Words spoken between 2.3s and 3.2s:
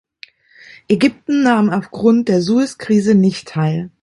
Sueskrise